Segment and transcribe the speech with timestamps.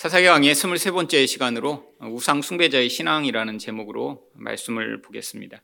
[0.00, 5.60] 사사기 강의 23번째 시간으로 우상 숭배자의 신앙이라는 제목으로 말씀을 보겠습니다.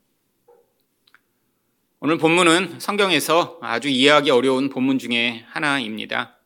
[2.00, 6.38] 오늘 본문은 성경에서 아주 이해하기 어려운 본문 중에 하나입니다.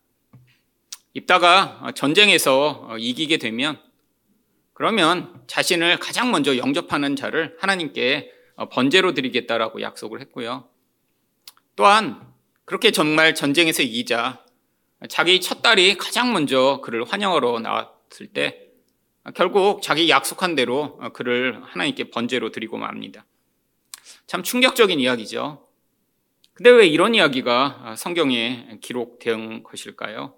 [1.15, 3.83] 입다가 전쟁에서 이기게 되면
[4.73, 8.31] 그러면 자신을 가장 먼저 영접하는 자를 하나님께
[8.71, 10.69] 번제로 드리겠다라고 약속을 했고요.
[11.75, 12.25] 또한
[12.67, 14.45] 그렇게 정말 전쟁에서 이기자
[15.09, 18.67] 자기 첫 딸이 가장 먼저 그를 환영하러 나왔을 때
[19.35, 23.25] 결국 자기 약속한 대로 그를 하나님께 번제로 드리고 맙니다.
[24.27, 25.67] 참 충격적인 이야기죠.
[26.53, 30.35] 근데 왜 이런 이야기가 성경에 기록된 것일까요?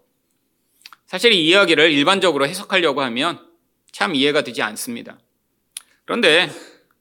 [1.07, 3.45] 사실 이 이야기를 일반적으로 해석하려고 하면
[3.91, 5.19] 참 이해가 되지 않습니다.
[6.05, 6.49] 그런데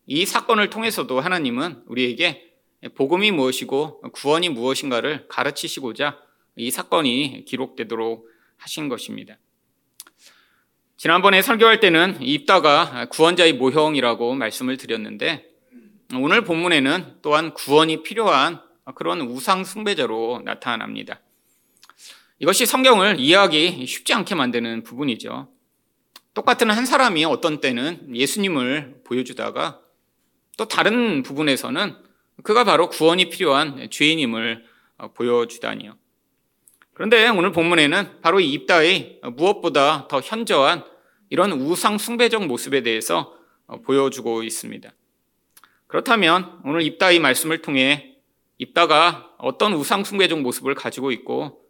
[0.08, 2.52] 이 사건을 통해서도 하나님은 우리에게
[2.96, 6.18] 복음이 무엇이고 구원이 무엇인가를 가르치시고자
[6.56, 9.38] 이 사건이 기록되도록 하신 것입니다.
[10.98, 15.50] 지난번에 설교할 때는 입다가 구원자의 모형이라고 말씀을 드렸는데
[16.14, 18.62] 오늘 본문에는 또한 구원이 필요한
[18.96, 21.22] 그런 우상 숭배자로 나타납니다.
[22.40, 25.50] 이것이 성경을 이해하기 쉽지 않게 만드는 부분이죠.
[26.34, 29.80] 똑같은 한 사람이 어떤 때는 예수님을 보여주다가
[30.58, 31.96] 또 다른 부분에서는
[32.44, 34.66] 그가 바로 구원이 필요한 죄인임을
[35.16, 35.98] 보여주다니요.
[37.02, 40.86] 그런데 오늘 본문에는 바로 이 입다의 무엇보다 더 현저한
[41.32, 43.36] 이런 우상 숭배적 모습에 대해서
[43.86, 44.92] 보여주고 있습니다.
[45.88, 48.18] 그렇다면 오늘 입다의 말씀을 통해
[48.60, 51.64] 입다가 어떤 우상 숭배적 모습을 가지고 있고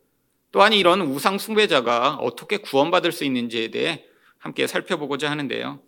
[0.51, 4.03] 또한 이런 우상 숭배자가 어떻게 구원받을 수 있는지에 대해
[4.37, 5.79] 함께 살펴보고자 하는데요.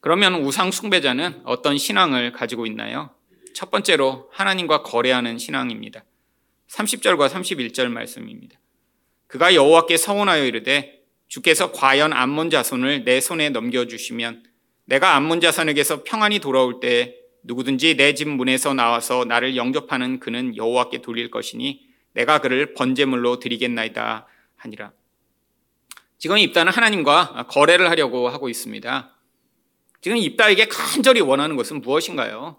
[0.00, 3.10] 그러면 우상 숭배자는 어떤 신앙을 가지고 있나요?
[3.54, 6.02] 첫 번째로 하나님과 거래하는 신앙입니다.
[6.68, 8.58] 30절과 31절 말씀입니다.
[9.26, 14.44] 그가 여호와께 서원하여 이르되 주께서 과연 암몬 자손을 내 손에 넘겨 주시면
[14.84, 21.02] 내가 암몬 자손에게서 평안히 돌아올 때 누구든지 내 집 문에서 나와서 나를 영접하는 그는 여호와께
[21.02, 24.26] 돌릴 것이니 내가 그를 번제물로 드리겠나이다
[24.56, 24.92] 하니라.
[26.18, 29.12] 지금 입다는 하나님과 거래를 하려고 하고 있습니다.
[30.00, 32.58] 지금 입다에게 간절히 원하는 것은 무엇인가요?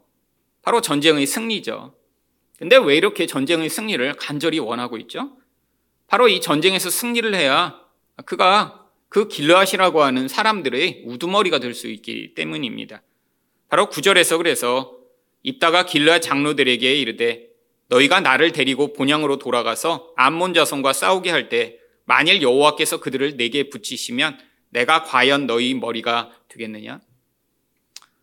[0.62, 1.96] 바로 전쟁의 승리죠.
[2.58, 5.38] 근데 왜 이렇게 전쟁의 승리를 간절히 원하고 있죠?
[6.08, 7.80] 바로 이 전쟁에서 승리를 해야
[8.26, 13.04] 그가 그 길르앗이라고 하는 사람들의 우두머리가 될 수 있기 때문입니다.
[13.70, 14.98] 바로 구절에서 그래서
[15.44, 17.48] 입다가 길르앗 장로들에게 이르되
[17.90, 24.40] 너희가 나를 데리고 본향으로 돌아가서 암몬 자손과 싸우게 할 때 만일 여호와께서 그들을 내게 붙이시면
[24.70, 27.02] 내가 과연 너희 머리가 되겠느냐?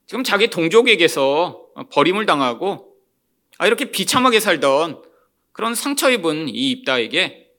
[0.06, 2.94] 지금 자기 동족에게서 버림을 당하고
[3.59, 5.03] 아, 이렇게 비참하게 살던
[5.53, 7.50] 그런 상처 입은 이 입다에게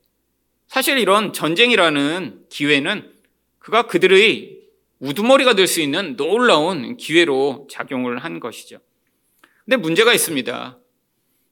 [0.67, 3.13] 사실 이런 전쟁이라는 기회는
[3.59, 4.55] 그가 그들의
[4.99, 8.79] 우두머리가 될 수 있는 놀라운 기회로 작용을 한 것이죠.
[9.63, 10.79] 근데 문제가 있습니다.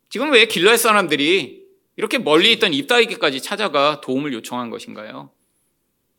[0.09, 1.63] 지금 왜 길라의 사람들이
[1.95, 5.31] 이렇게 멀리 있던 입다에게까지 찾아가 도움을 요청한 것인가요?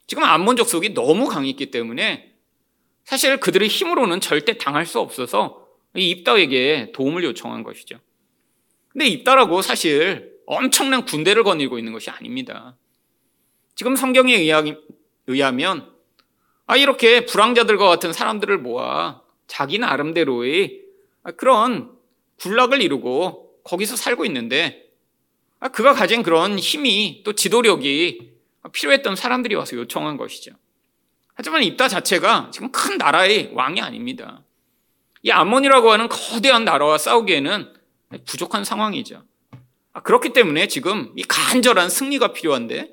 [0.06, 2.32] 지금 암몬 족 속이 너무 강했기 때문에
[3.04, 7.98] 사실 그들의 힘으로는 절대 당할 수 없어서 이 입다에게 도움을 요청한 것이죠.
[8.94, 12.76] 근데 입다라고 사실 엄청난 군대를 거느리고 있는 것이 아닙니다.
[13.74, 14.36] 지금 성경에
[15.26, 15.92] 의하면
[16.66, 20.80] 아 이렇게 불황자들과 같은 사람들을 모아 자기 나름대로의
[21.36, 21.90] 그런
[22.38, 24.84] 군락을 이루고 거기서 살고 있는데
[25.58, 28.32] 아, 그가 가진 그런 힘이 또 지도력이
[28.72, 30.52] 필요했던 사람들이 와서 요청한 것이죠.
[31.34, 34.44] 하지만 입다 자체가 지금 큰 나라의 왕이 아닙니다.
[35.22, 37.73] 이 암몬이라고 하는 거대한 나라와 싸우기에는
[38.24, 39.24] 부족한 상황이죠.
[39.92, 42.90] 아, 그렇기 때문에 지금 이 간절한 승리가 필요한데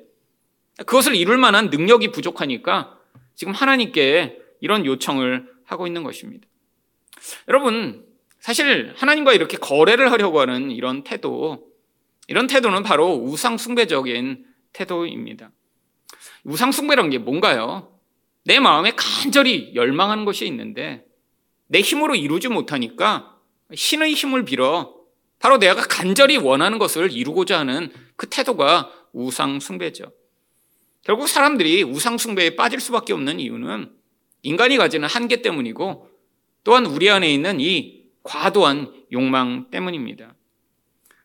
[0.78, 2.98] 그것을 이룰 만한 능력이 부족하니까
[3.34, 6.46] 지금 하나님께 이런 요청을 하고 있는 것입니다.
[7.48, 8.06] 여러분,
[8.38, 11.68] 사실 하나님과 이렇게 거래를 하려고 하는 이런 태도,
[12.28, 15.50] 이런 태도는 바로 우상숭배적인 태도입니다.
[16.44, 17.98] 우상숭배란 게 뭔가요?
[18.44, 21.04] 내 마음에 간절히 열망하는 것이 있는데
[21.66, 23.38] 내 힘으로 이루지 못하니까
[23.72, 25.01] 신의 힘을 빌어
[25.42, 30.04] 바로 내가 간절히 원하는 것을 이루고자 하는 그 태도가 우상숭배죠.
[31.02, 33.90] 결국 사람들이 우상숭배에 빠질 수밖에 없는 이유는
[34.42, 36.08] 인간이 가지는 한계 때문이고
[36.62, 40.32] 또한 우리 안에 있는 이 과도한 욕망 때문입니다.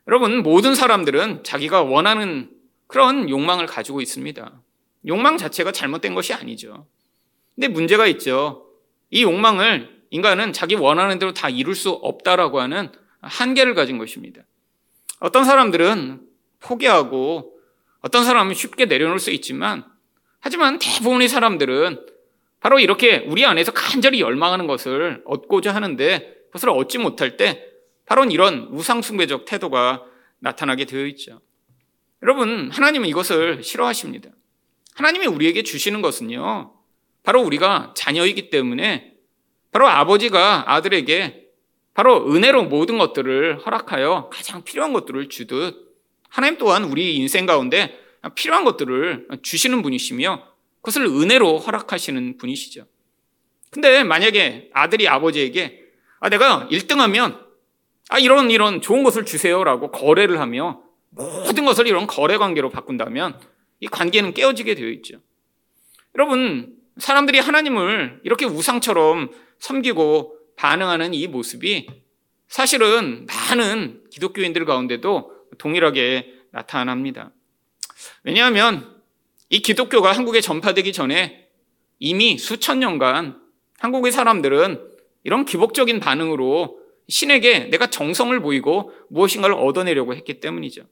[0.08, 2.50] 여러분, 모든 사람들은 자기가 원하는
[2.88, 4.64] 그런 욕망을 가지고 있습니다.
[5.06, 6.88] 욕망 자체가 잘못된 것이 아니죠.
[7.54, 8.66] 근데 문제가 있죠.
[9.12, 12.92] 이 욕망을 인간은 자기 원하는 대로 다 이룰 수 없다라고 하는
[13.28, 14.42] 한계를 가진 것입니다.
[15.20, 16.22] 어떤 사람들은
[16.60, 17.60] 포기하고
[18.02, 19.86] 어떤 사람은 쉽게 내려놓을 수 있지만
[20.40, 22.06] 하지만 대부분의 사람들은
[22.60, 27.64] 바로 이렇게 우리 안에서 간절히 열망하는 것을 얻고자 하는데 그것을 얻지 못할 때
[28.06, 30.04] 바로 이런 우상숭배적 태도가
[30.40, 31.42] 나타나게 되어 있죠.
[32.24, 34.30] 여러분, 하나님은 이것을 싫어하십니다.
[34.96, 36.74] 하나님이 우리에게 주시는 것은요,
[37.24, 39.14] 바로 우리가 자녀이기 때문에
[39.72, 41.47] 바로 아버지가 아들에게
[41.98, 45.96] 바로 은혜로 모든 것들을 허락하여 가장 필요한 것들을 주듯
[46.30, 48.00] 하나님 또한 우리 인생 가운데
[48.36, 50.44] 필요한 것들을 주시는 분이시며
[50.82, 52.86] 그것을 은혜로 허락하시는 분이시죠.
[53.72, 55.86] 근데 만약에 아들이 아버지에게
[56.20, 57.44] 아, 내가 1등하면
[58.10, 63.40] 아, 이런 이런 좋은 것을 주세요라고 거래를 하며 모든 것을 이런 거래 관계로 바꾼다면
[63.80, 65.18] 이 관계는 깨어지게 되어 있죠.
[66.14, 71.88] 여러분, 사람들이 하나님을 이렇게 우상처럼 섬기고 반응하는 이 모습이
[72.48, 77.32] 사실은 많은 기독교인들 가운데도 동일하게 나타납니다.
[78.24, 79.02] 왜냐하면
[79.50, 81.48] 이 기독교가 한국에 전파되기 전에
[82.00, 83.40] 이미 수천 년간
[83.80, 84.82] 한국의 사람들은
[85.24, 90.84] 이런 기복적인 반응으로 신에게 내가 정성을 보이고 무엇인가를 얻어내려고 했기 때문이죠.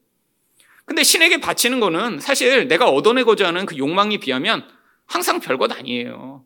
[0.86, 4.68] 근데 신에게 바치는 거는 사실 내가 얻어내고자 하는 그 욕망에 비하면
[5.06, 6.46] 항상 별것 아니에요.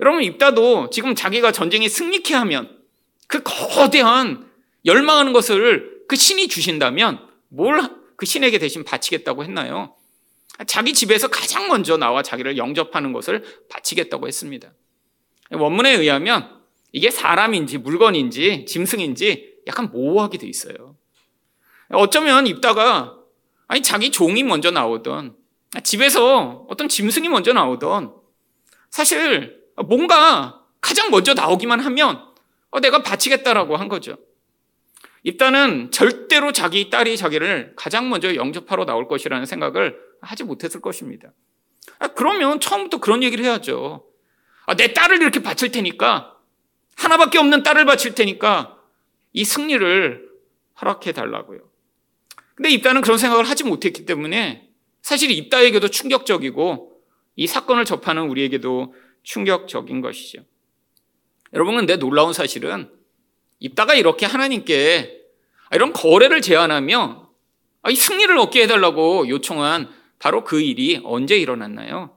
[0.00, 2.78] 여러분, 입다도 지금 자기가 전쟁에 승리케 하면
[3.26, 4.48] 그 거대한
[4.84, 9.94] 열망하는 것을 그 신이 주신다면 뭘 그 신에게 대신 바치겠다고 했나요?
[10.66, 14.72] 자기 집에서 가장 먼저 나와 자기를 영접하는 것을 바치겠다고 했습니다.
[15.52, 16.60] 원문에 의하면
[16.90, 20.96] 이게 사람인지 물건인지 짐승인지 약간 모호하게 돼 있어요.
[21.90, 23.16] 어쩌면 입다가
[23.68, 25.36] 아니 자기 종이 먼저 나오던
[25.84, 28.16] 집에서 어떤 짐승이 먼저 나오던
[28.90, 32.24] 사실 뭔가 가장 먼저 나오기만 하면
[32.70, 34.16] 어, 내가 바치겠다라고 한 거죠.
[35.22, 41.32] 입다는 절대로 자기 딸이 자기를 가장 먼저 영접하러 나올 것이라는 생각을 하지 못했을 것입니다.
[41.98, 44.04] 아, 그러면 처음부터 그런 얘기를 해야죠.
[44.66, 46.36] 아, 내 딸을 이렇게 바칠 테니까
[46.96, 48.78] 하나밖에 없는 딸을 바칠 테니까
[49.32, 50.28] 이 승리를
[50.80, 51.60] 허락해 달라고요.
[52.54, 54.68] 근데 입다는 그런 생각을 하지 못했기 때문에
[55.02, 56.92] 사실 입다에게도 충격적이고
[57.36, 60.44] 이 사건을 접하는 우리에게도 충격적인 것이죠.
[61.52, 62.90] 여러분, 근데 놀라운 사실은
[63.58, 65.22] 입다가 이렇게 하나님께
[65.72, 67.30] 이런 거래를 제안하며
[67.90, 72.16] 이 승리를 얻게 해달라고 요청한 바로 그 일이 언제 일어났나요?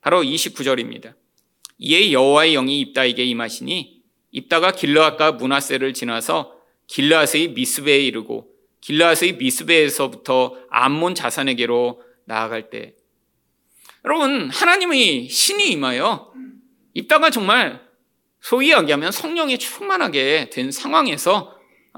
[0.00, 1.14] 바로 29절입니다.
[1.78, 4.02] 이에 여호와의 영이 입다에게 임하시니
[4.32, 6.54] 입다가 길르앗과 문하세를 지나서
[6.88, 8.48] 길르앗의 미스베에 이르고
[8.80, 12.94] 길르앗의 미스베에서부터 암몬 자산에게로 나아갈 때
[14.04, 16.27] 여러분 하나님의 신이 임하여
[16.94, 17.86] 입다가 정말
[18.40, 21.56] 소위 이야기하면 성령에 충만하게 된 상황에서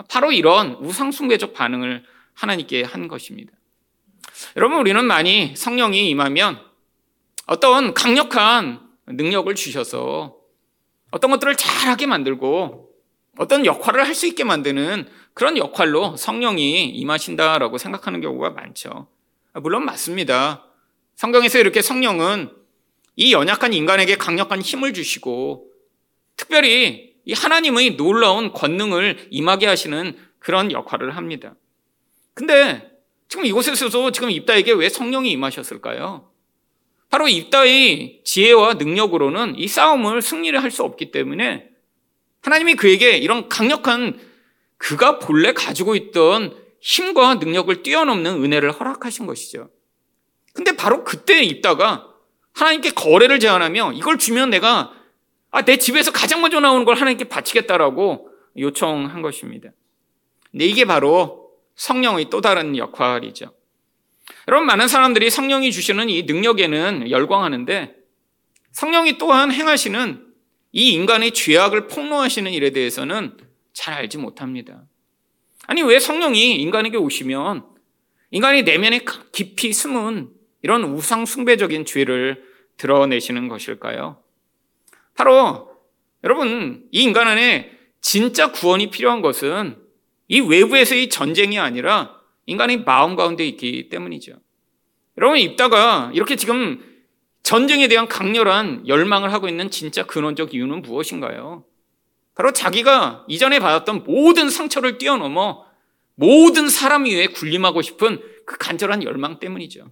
[0.09, 2.05] 바로 이런 우상숭배적 반응을
[2.35, 3.53] 하나님께 한 것입니다.
[4.57, 6.61] 여러분, 우리는 많이 성령이 임하면
[7.47, 10.37] 어떤 강력한 능력을 주셔서
[11.11, 12.91] 어떤 것들을 잘하게 만들고
[13.39, 19.09] 어떤 역할을 할 수 있게 만드는 그런 역할로 성령이 임하신다라고 생각하는 경우가 많죠.
[19.55, 20.65] 물론 맞습니다.
[21.17, 22.51] 성경에서 이렇게 성령은
[23.21, 25.71] 이 연약한 인간에게 강력한 힘을 주시고
[26.39, 31.55] 특별히 이 하나님의 놀라운 권능을 임하게 하시는 그런 역할을 합니다.
[32.33, 32.91] 근데
[33.29, 36.31] 지금 이곳에서도 지금 입다에게 왜 성령이 임하셨을까요?
[37.11, 41.69] 바로 입다의 지혜와 능력으로는 이 싸움을 승리를 할 수 없기 때문에
[42.41, 44.19] 하나님이 그에게 이런 강력한
[44.79, 49.69] 그가 본래 가지고 있던 힘과 능력을 뛰어넘는 은혜를 허락하신 것이죠.
[50.55, 52.10] 근데 바로 그때 입다가
[52.55, 54.93] 하나님께 거래를 제안하며 이걸 주면 내가
[55.51, 59.71] 아, 내 집에서 가장 먼저 나오는 걸 하나님께 바치겠다라고 요청한 것입니다.
[60.51, 63.53] 근데 이게 바로 성령의 또 다른 역할이죠.
[64.49, 67.95] 여러분, 많은 사람들이 성령이 주시는 이 능력에는 열광하는데
[68.73, 70.27] 성령이 또한 행하시는
[70.73, 73.37] 이 인간의 죄악을 폭로하시는 일에 대해서는
[73.73, 74.85] 잘 알지 못합니다.
[75.67, 77.65] 아니, 왜 성령이 인간에게 오시면
[78.31, 80.31] 인간이 내면에 깊이 숨은
[80.63, 82.45] 이런 우상숭배적인 죄를
[82.77, 84.23] 드러내시는 것일까요?
[85.15, 85.71] 바로
[86.25, 89.77] 여러분 이 인간 안에 진짜 구원이 필요한 것은
[90.29, 94.33] 이 외부에서의 전쟁이 아니라 인간의 마음 가운데 있기 때문이죠.
[95.19, 96.83] 여러분 입다가 이렇게 지금
[97.43, 101.65] 전쟁에 대한 강렬한 열망을 하고 있는 진짜 근원적 이유는 무엇인가요?
[102.35, 105.67] 바로 자기가 이전에 받았던 모든 상처를 뛰어넘어
[106.15, 109.91] 모든 사람 위에 군림하고 싶은 그 간절한 열망 때문이죠.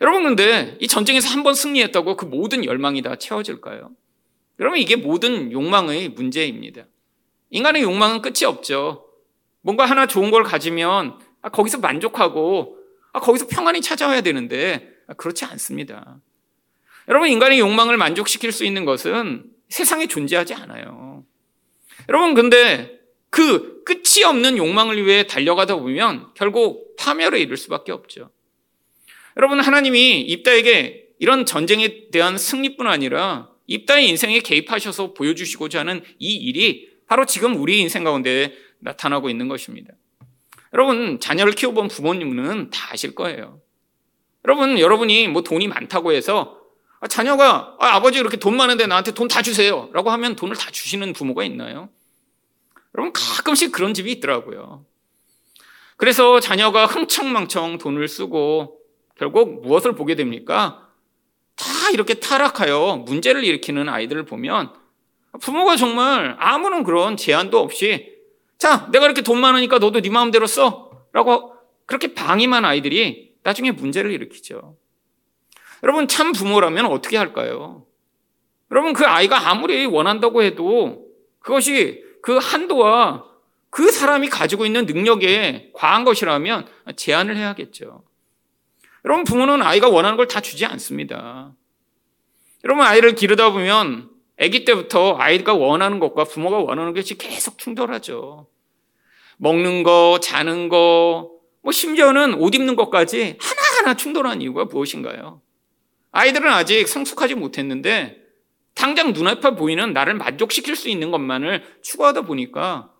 [0.00, 3.90] 여러분 근데 이 전쟁에서 한 번 승리했다고 그 모든 열망이 다 채워질까요?
[4.60, 6.84] 여러분 이게 모든 욕망의 문제입니다.
[7.50, 9.06] 인간의 욕망은 끝이 없죠.
[9.60, 12.78] 뭔가 하나 좋은 걸 가지면 아, 거기서 만족하고
[13.12, 16.20] 아, 거기서 평안이 찾아와야 되는데 아, 그렇지 않습니다.
[17.08, 21.24] 여러분, 인간의 욕망을 만족시킬 수 있는 것은 세상에 존재하지 않아요.
[22.08, 22.98] 여러분, 근데
[23.30, 28.30] 그 끝이 없는 욕망을 위해 달려가다 보면 결국 파멸에 이를 수밖에 없죠.
[29.36, 36.88] 여러분, 하나님이 입다에게 이런 전쟁에 대한 승리뿐 아니라 입다의 인생에 개입하셔서 보여주시고자 하는 이 일이
[37.06, 39.92] 바로 지금 우리 인생 가운데 나타나고 있는 것입니다.
[40.72, 43.60] 여러분, 자녀를 키워본 부모님은 다 아실 거예요.
[44.44, 46.60] 여러분, 여러분이 뭐 돈이 많다고 해서
[47.00, 49.90] 아, 자녀가 아, 아버지 이렇게 돈 많은데 나한테 돈 다 주세요.
[49.92, 51.88] 라고 하면 돈을 다 주시는 부모가 있나요?
[52.96, 54.84] 여러분, 가끔씩 그런 집이 있더라고요.
[55.96, 58.78] 그래서 자녀가 흥청망청 돈을 쓰고
[59.16, 60.88] 결국 무엇을 보게 됩니까?
[61.56, 64.72] 다 이렇게 타락하여 문제를 일으키는 아이들을 보면
[65.40, 68.14] 부모가 정말 아무런 그런 제한도 없이
[68.58, 70.90] 자, 내가 이렇게 돈 많으니까 너도 네 마음대로 써.
[71.12, 71.54] 라고
[71.86, 74.76] 그렇게 방임한 아이들이 나중에 문제를 일으키죠.
[75.82, 77.84] 여러분, 참 부모라면 어떻게 할까요?
[78.70, 81.06] 여러분, 그 아이가 아무리 원한다고 해도
[81.40, 83.26] 그것이 그 한도와
[83.68, 86.66] 그 사람이 가지고 있는 능력에 과한 것이라면
[86.96, 88.02] 제한을 해야겠죠.
[89.04, 91.52] 여러분, 부모는 아이가 원하는 걸 다 주지 않습니다.
[92.64, 94.08] 여러분, 아이를 기르다 보면
[94.40, 98.46] 아기 때부터 아이가 원하는 것과 부모가 원하는 것이 계속 충돌하죠.
[99.36, 101.30] 먹는 거, 자는 거,
[101.62, 105.40] 뭐 심지어는 옷 입는 것까지 하나하나 충돌한 이유가 무엇인가요?
[106.12, 108.18] 아이들은 아직 성숙하지 못했는데
[108.74, 112.90] 당장 눈앞에 보이는 나를 만족시킬 수 있는 것만을 추구하다 보니까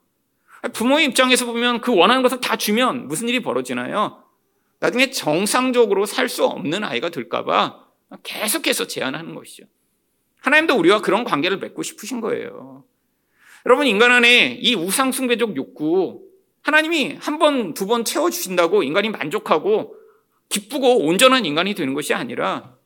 [0.73, 4.24] 부모의 입장에서 보면 그 원하는 것을 다 주면 무슨 일이 벌어지나요?
[4.85, 7.87] 나중에 정상적으로 살 수 없는 아이가 될까봐
[8.23, 9.65] 계속해서 제한하는 것이죠.
[10.41, 12.85] 하나님도 우리와 그런 관계를 맺고 싶으신 거예요.
[13.65, 16.21] 여러분, 인간 안에 이 우상숭배적 욕구,
[16.61, 19.95] 하나님이 한 번, 두 번 채워주신다고 인간이 만족하고
[20.51, 22.77] 기쁘고 온전한 인간이 되는 것이 아니라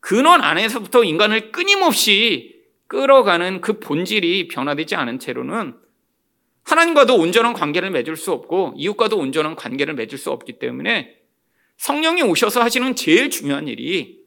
[0.00, 5.76] 근원 안에서부터 인간을 끊임없이 끌어가는 그 본질이 변화되지 않은 채로는
[6.64, 11.17] 하나님과도 온전한 관계를 맺을 수 없고 이웃과도 온전한 관계를 맺을 수 없기 때문에
[11.78, 14.18] 성령이 오셔서 하시는 제일 중요한 일이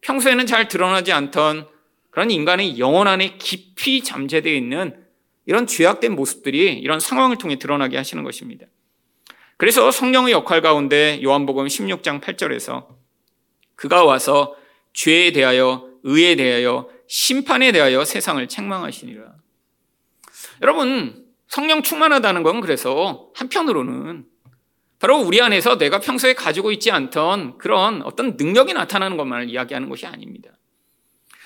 [0.00, 1.68] 평소에는 잘 드러나지 않던
[2.10, 5.04] 그런 인간의 영혼 안에 깊이 잠재되어 있는
[5.46, 8.66] 이런 죄악된 모습들이 이런 상황을 통해 드러나게 하시는 것입니다.
[9.56, 12.86] 그래서 성령의 역할 가운데 요한복음 16장 8절에서
[13.74, 14.56] 그가 와서
[14.92, 19.34] 죄에 대하여 의에 대하여 심판에 대하여 세상을 책망하시니라.
[20.62, 24.26] 여러분 성령 충만하다는 건 그래서 한편으로는
[24.98, 30.06] 바로 우리 안에서 내가 평소에 가지고 있지 않던 그런 어떤 능력이 나타나는 것만을 이야기하는 것이
[30.06, 30.50] 아닙니다.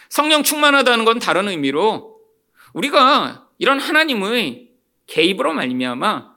[0.09, 2.21] 성령 충만하다는 건 다른 의미로
[2.73, 4.71] 우리가 이런 하나님의
[5.07, 6.33] 개입으로 말미암아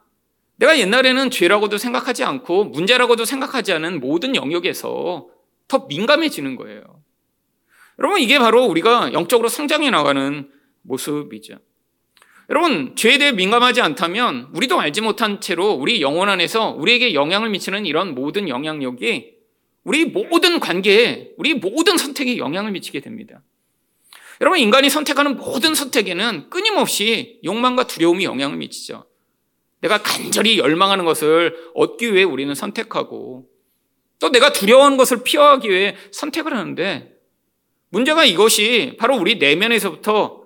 [0.58, 5.28] 내가 옛날에는 죄라고도 생각하지 않고 문제라고도 생각하지 않은 모든 영역에서
[5.68, 6.82] 더 민감해지는 거예요.
[8.00, 10.50] 여러분 이게 바로 우리가 영적으로 성장해 나가는
[10.82, 11.58] 모습이죠.
[12.50, 17.86] 여러분 죄에 대해 민감하지 않다면 우리도 알지 못한 채로 우리 영혼 안에서 우리에게 영향을 미치는
[17.86, 19.34] 이런 모든 영향력이
[19.84, 23.42] 우리 모든 관계에 우리 모든 선택에 영향을 미치게 됩니다.
[24.42, 29.06] 여러분 인간이 선택하는 모든 선택에는 끊임없이 욕망과 두려움이 영향을 미치죠.
[29.82, 33.48] 내가 간절히 열망하는 것을 얻기 위해 우리는 선택하고
[34.20, 37.12] 또 내가 두려워하는 것을 피하기 위해 선택을 하는데
[37.90, 40.44] 문제가 이것이 바로 우리 내면에서부터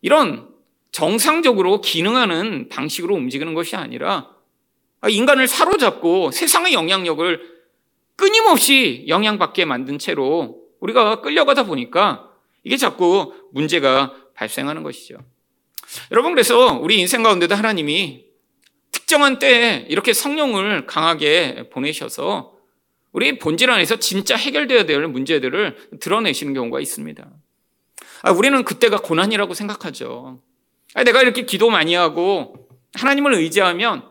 [0.00, 0.47] 이런
[0.92, 4.30] 정상적으로 기능하는 방식으로 움직이는 것이 아니라
[5.08, 7.58] 인간을 사로잡고 세상의 영향력을
[8.16, 12.30] 끊임없이 영향받게 만든 채로 우리가 끌려가다 보니까
[12.64, 15.18] 이게 자꾸 문제가 발생하는 것이죠.
[16.10, 18.24] 여러분, 그래서 우리 인생 가운데도 하나님이
[18.90, 22.54] 특정한 때에 이렇게 성령을 강하게 보내셔서
[23.12, 27.30] 우리 본질 안에서 진짜 해결되어야 될 문제들을 드러내시는 경우가 있습니다.
[28.22, 30.40] 아, 우리는 그때가 고난이라고 생각하죠.
[30.94, 34.04] 아, 내가 이렇게 기도 많이 하고 하나님을 의지하면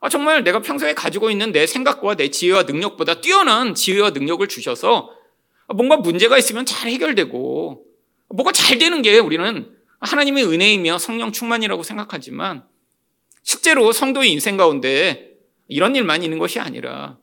[0.00, 5.10] 아, 정말 내가 평소에 가지고 있는 내 생각과 내 지혜와 능력보다 뛰어난 지혜와 능력을 주셔서
[5.74, 7.84] 뭔가 문제가 있으면 잘 해결되고
[8.28, 12.64] 뭐가 잘 되는 게 우리는 하나님의 은혜이며 성령 충만이라고 생각하지만
[13.42, 15.32] 실제로 성도의 인생 가운데
[15.68, 17.18] 이런 일만 있는 것이 아니라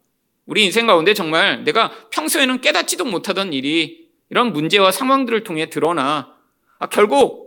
[0.45, 6.33] 우리 인생 가운데 정말 내가 평소에는 깨닫지도 못하던 일이 이런 문제와 상황들을 통해 드러나
[6.79, 7.42] 아, 결국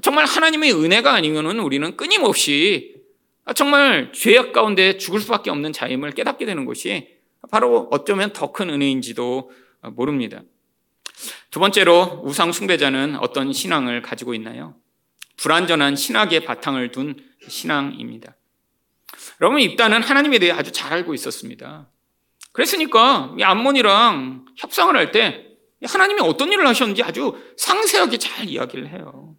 [0.00, 2.94] 정말 하나님의 은혜가 아니면은 우리는 끊임없이
[3.44, 7.08] 아, 정말 죄악 가운데 죽을 수밖에 없는 자임을 깨닫게 되는 것이
[7.50, 9.50] 바로 어쩌면 더 큰 은혜인지도
[9.94, 10.42] 모릅니다.
[11.50, 14.76] 두 번째로 우상 숭배자는 어떤 신앙을 가지고 있나요?
[15.36, 17.16] 불완전한 신학의 바탕을 둔
[17.48, 18.36] 신앙입니다.
[19.40, 21.88] 여러분 입단은 하나님에 대해 아주 잘 알고 있었습니다.
[22.52, 25.46] 그랬으니까 암몬이랑 협상을 할 때
[25.84, 29.36] 하나님이 어떤 일을 하셨는지 아주 상세하게 잘 이야기를 해요.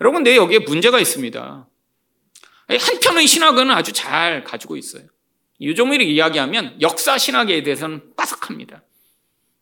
[0.00, 1.68] 여러분, 내 여기에 문제가 있습니다.
[2.68, 5.02] 한편의 신학은 아주 잘 가지고 있어요.
[5.60, 8.82] 요즘을 이야기하면 역사 신학에 대해서는 빠삭합니다.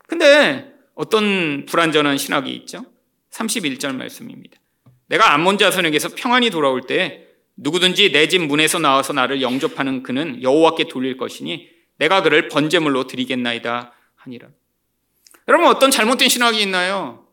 [0.07, 2.85] 근데 어떤 불완전한 신학이 있죠?
[3.30, 4.59] 31절 말씀입니다.
[5.07, 7.26] 내가 암몬 자손에게서 평안이 돌아올 때
[7.57, 13.92] 누구든지 내 집 문에서 나와서 나를 영접하는 그는 여호와께 돌릴 것이니 내가 그를 번제물로 드리겠나이다
[14.16, 14.49] 하니라.
[15.49, 17.26] 여러분 어떤 잘못된 신학이 있나요?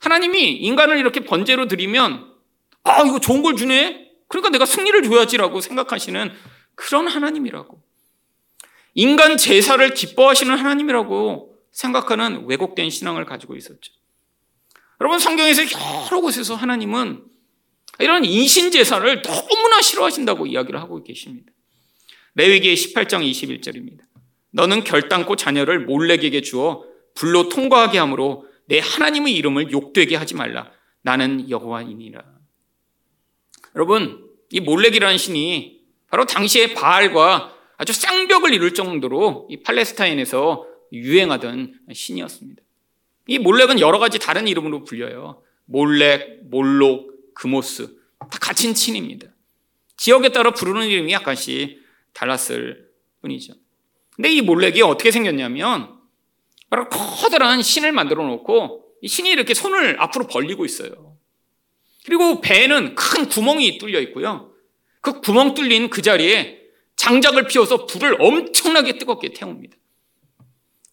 [0.00, 2.29] 하나님이 인간을 이렇게 번제로 드리면
[2.84, 4.10] 아 이거 좋은 걸 주네.
[4.28, 6.32] 그러니까 내가 승리를 줘야지라고 생각하시는
[6.74, 7.82] 그런 하나님이라고.
[8.94, 13.92] 인간 제사를 기뻐하시는 하나님이라고 생각하는 왜곡된 신앙을 가지고 있었죠.
[15.00, 17.24] 여러분 성경에서 여러 곳에서 하나님은
[18.00, 21.52] 이런 인신 제사를 너무나 싫어하신다고 이야기를 하고 계십니다.
[22.34, 24.00] 레위기 18장 21절입니다.
[24.52, 26.84] 너는 결단코 자녀를 몰래에게 주어
[27.14, 30.70] 불로 통과하게 하므로 내 하나님의 이름을 욕되게 하지 말라.
[31.02, 32.39] 나는 여호와이니라.
[33.76, 42.62] 여러분, 이 몰렉이라는 신이 바로 당시의 바알과 아주 쌍벽을 이룰 정도로 이 팔레스타인에서 유행하던 신이었습니다.
[43.28, 45.42] 이 몰렉은 여러 가지 다른 이름으로 불려요.
[45.66, 49.28] 몰렉, 몰록, 그모스 다 같은 친입니다.
[49.96, 51.80] 지역에 따라 부르는 이름이 약간씩
[52.12, 52.88] 달랐을
[53.22, 53.54] 뿐이죠.
[54.16, 55.96] 근데 이 몰렉이 어떻게 생겼냐면
[56.68, 61.09] 바로 커다란 신을 만들어 놓고 이 신이 이렇게 손을 앞으로 벌리고 있어요.
[62.06, 64.52] 그리고 배에는 큰 구멍이 뚫려 있고요.
[65.00, 66.60] 그 구멍 뚫린 그 자리에
[66.96, 69.76] 장작을 피워서 불을 엄청나게 뜨겁게 태웁니다.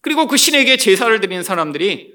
[0.00, 2.14] 그리고 그 신에게 제사를 드리는 사람들이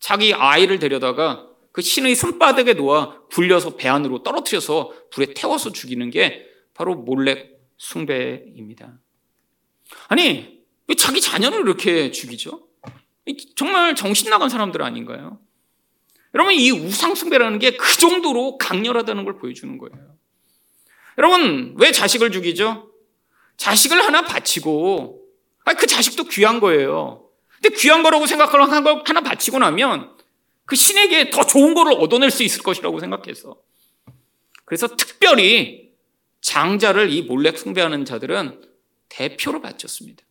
[0.00, 6.44] 자기 아이를 데려다가 그 신의 손바닥에 놓아 굴려서 배 안으로 떨어뜨려서 불에 태워서 죽이는 게
[6.74, 8.98] 바로 몰렉 숭배입니다.
[10.08, 12.66] 아니, 왜 자기 자녀를 이렇게 죽이죠?
[13.54, 15.38] 정말 정신 나간 사람들 아닌가요?
[16.34, 20.14] 여러분, 이 우상 숭배라는 게 그 정도로 강렬하다는 걸 보여주는 거예요.
[21.16, 22.90] 여러분, 왜 자식을 죽이죠?
[23.56, 25.24] 자식을 하나 바치고,
[25.78, 27.28] 그 자식도 귀한 거예요.
[27.60, 30.16] 근데 귀한 거라고 생각하고 하나 바치고 나면
[30.64, 33.56] 그 신에게 더 좋은 거를 얻어낼 수 있을 것이라고 생각해서.
[34.64, 35.92] 그래서 특별히
[36.40, 38.62] 장자를 이 몰래 숭배하는 자들은
[39.08, 40.22] 대표로 바쳤습니다.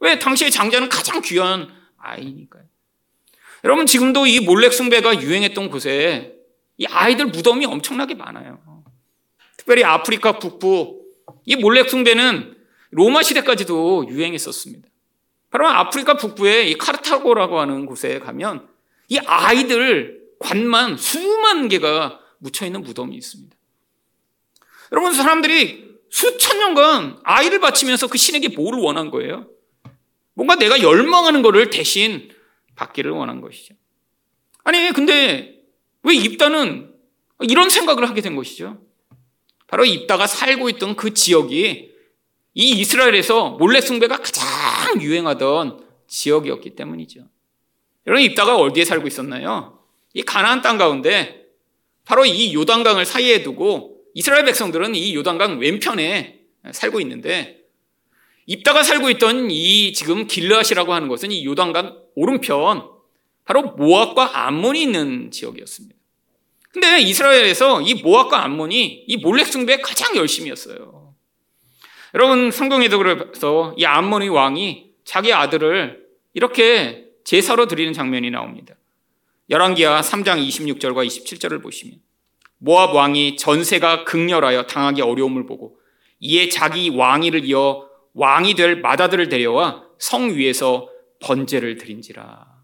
[0.00, 0.18] 왜?
[0.18, 2.64] 당시에 장자는 가장 귀한 아이니까요.
[3.66, 6.36] 여러분, 지금도 이 몰래 숭배가 유행했던 곳에
[6.78, 8.84] 이 아이들 무덤이 엄청나게 많아요.
[9.56, 11.00] 특별히 아프리카 북부,
[11.44, 12.56] 이 몰래 숭배는
[12.90, 14.88] 로마 시대까지도 유행했었습니다.
[15.50, 18.68] 바로 아프리카 북부의 이 카르타고라고 하는 곳에 가면
[19.08, 23.56] 이 아이들 관만 수만 개가 묻혀 있는 무덤이 있습니다.
[24.92, 29.48] 여러분 사람들이 수천 년간 아이를 바치면서 그 신에게 뭐를 원한 거예요?
[30.34, 32.30] 뭔가 내가 열망하는 거를 대신
[32.76, 33.74] 받기를 원한 것이죠.
[34.64, 35.62] 아니 근데
[36.02, 36.94] 왜 입다는
[37.40, 38.78] 이런 생각을 하게 된 것이죠?
[39.66, 41.94] 바로 입다가 살고 있던 그 지역이
[42.54, 47.28] 이 이스라엘에서 몰래 숭배가 가장 유행하던 지역이었기 때문이죠.
[48.06, 49.80] 여러분 입다가 어디에 살고 있었나요?
[50.14, 51.46] 이 가나안 땅 가운데
[52.04, 56.40] 바로 이 요단강을 사이에 두고 이스라엘 백성들은 이 요단강 왼편에
[56.72, 57.60] 살고 있는데
[58.46, 62.90] 입다가 살고 있던 이 지금 길르앗이라고 하는 것은 이 요단강 오른편
[63.44, 65.94] 바로 모압과 암몬이 있는 지역이었습니다.
[66.72, 71.14] 근데 이스라엘에서 이 모압과 암몬이 이 몰렉 숭배에 가장 열심이었어요.
[72.14, 78.74] 여러분 성경에도 그래서 이 암몬의 왕이 자기 아들을 이렇게 제사로 드리는 장면이 나옵니다.
[79.48, 82.00] 열왕기하 3장 26절과 27절을 보시면
[82.58, 85.78] 모압 왕이 전세가 극렬하여 당하기 어려움을 보고
[86.18, 90.88] 이에 자기 왕위를 이어 왕이 될 마다들을 데려와 성 위에서
[91.20, 92.56] 번제를 드린지라.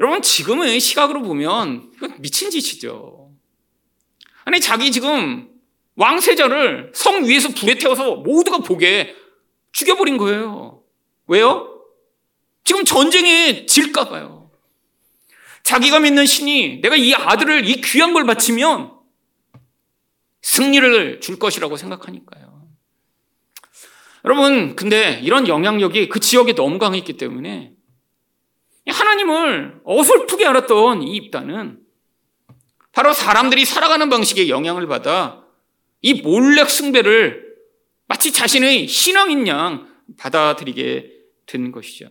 [0.00, 3.32] 여러분 지금의 시각으로 보면 미친 짓이죠.
[4.44, 5.48] 아니 자기 지금
[5.96, 9.14] 왕세자를 성 위에서 불에 태워서 모두가 보게
[9.72, 10.82] 죽여버린 거예요.
[11.26, 11.82] 왜요?
[12.64, 14.50] 지금 전쟁에 질까 봐요.
[15.62, 18.92] 자기가 믿는 신이 내가 이 아들을 이 귀한 걸 바치면
[20.42, 22.43] 승리를 줄 것이라고 생각하니까요.
[24.24, 27.72] 여러분, 근데 이런 영향력이 그 지역에 너무 강했기 때문에
[28.86, 31.78] 하나님을 어설프게 알았던 이 입단은
[32.92, 35.44] 바로 사람들이 살아가는 방식에 영향을 받아
[36.00, 37.54] 이 몰렉 숭배를
[38.06, 41.10] 마치 자신의 신앙인 양 받아들이게
[41.46, 42.08] 된 것이죠.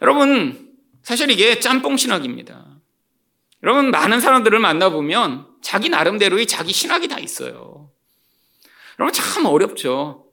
[0.00, 2.80] 여러분, 사실 이게 짬뽕 신학입니다.
[3.62, 7.90] 여러분, 많은 사람들을 만나보면 자기 나름대로의 자기 신학이 다 있어요.
[8.98, 10.31] 여러분, 참 어렵죠.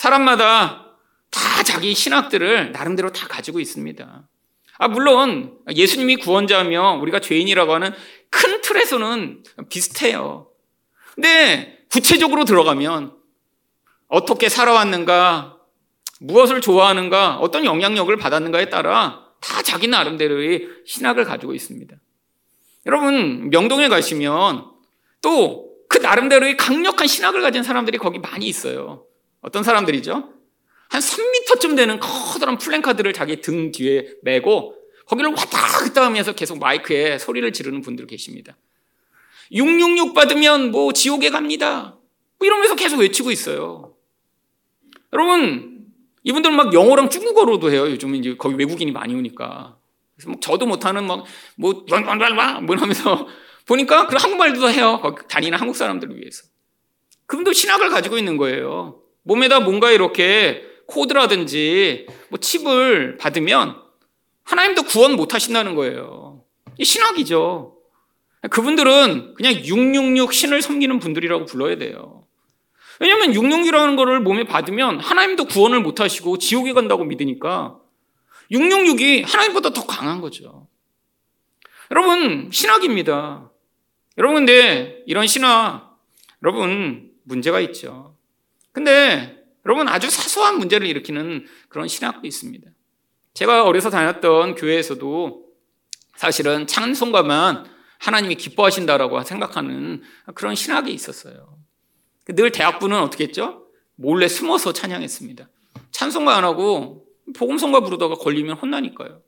[0.00, 0.96] 사람마다
[1.30, 4.28] 다 자기 신학들을 나름대로 다 가지고 있습니다.
[4.78, 7.92] 아, 물론 예수님이 구원자며 우리가 죄인이라고 하는
[8.30, 10.48] 큰 틀에서는 비슷해요.
[11.14, 13.14] 근데 구체적으로 들어가면
[14.08, 15.58] 어떻게 살아왔는가,
[16.20, 21.94] 무엇을 좋아하는가, 어떤 영향력을 받았는가에 따라 다 자기 나름대로의 신학을 가지고 있습니다.
[22.86, 24.64] 여러분, 명동에 가시면
[25.20, 29.04] 또 그 나름대로의 강력한 신학을 가진 사람들이 거기 많이 있어요.
[29.40, 30.32] 어떤 사람들이죠?
[30.88, 34.76] 한 3미터쯤 되는 커다란 플랜카드를 자기 등 뒤에 메고
[35.06, 38.56] 거기를 왔다 갔다 하면서 계속 마이크에 소리를 지르는 분들 계십니다.
[39.52, 41.96] 666 받으면 뭐 지옥에 갑니다.
[42.38, 43.94] 뭐 이러면서 계속 외치고 있어요.
[45.12, 45.86] 여러분,
[46.22, 47.90] 이분들 막 영어랑 중국어로도 해요.
[47.90, 49.76] 요즘은 이제 거기 외국인이 많이 오니까.
[50.16, 51.24] 그래서 막 저도 못하는 막,
[51.56, 53.26] 뭐, 뭐 하면서
[53.66, 55.00] 보니까 그 한국말도 해요.
[55.28, 56.44] 다니는 한국 사람들을 위해서.
[57.26, 59.00] 그분도 신학을 가지고 있는 거예요.
[59.22, 63.76] 몸에다 뭔가 이렇게 코드라든지 뭐 칩을 받으면
[64.44, 66.42] 하나님도 구원 못 하신다는 거예요.
[66.78, 67.76] 이 신학이죠.
[68.50, 72.26] 그분들은 그냥 666 신을 섬기는 분들이라고 불러야 돼요.
[72.98, 77.78] 왜냐하면 666이라는 거를 몸에 받으면 하나님도 구원을 못 하시고 지옥에 간다고 믿으니까
[78.50, 80.68] 666이 하나님보다 더 강한 거죠.
[81.90, 83.50] 여러분, 신학입니다.
[84.18, 85.98] 여러분, 근데 이런 신학,
[86.42, 88.09] 여러분, 문제가 있죠.
[88.72, 92.70] 근데 여러분, 아주 사소한 문제를 일으키는 그런 신학도 있습니다.
[93.34, 95.44] 제가 어려서 다녔던 교회에서도
[96.16, 97.66] 사실은 찬송가만
[97.98, 100.02] 하나님이 기뻐하신다라고 생각하는
[100.34, 101.58] 그런 신학이 있었어요.
[102.26, 103.66] 늘 대학부는 어떻게 했죠?
[103.96, 105.48] 몰래 숨어서 찬양했습니다.
[105.90, 107.06] 찬송가 안 하고
[107.36, 109.20] 복음성가 부르다가 걸리면 혼나니까요.